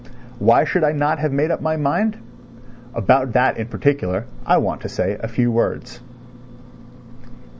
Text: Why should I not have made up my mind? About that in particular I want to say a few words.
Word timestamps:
Why 0.39 0.63
should 0.63 0.83
I 0.83 0.93
not 0.93 1.19
have 1.19 1.31
made 1.31 1.51
up 1.51 1.61
my 1.61 1.77
mind? 1.77 2.17
About 2.95 3.33
that 3.33 3.57
in 3.59 3.67
particular 3.67 4.25
I 4.43 4.57
want 4.57 4.81
to 4.81 4.89
say 4.89 5.15
a 5.19 5.27
few 5.27 5.51
words. 5.51 5.99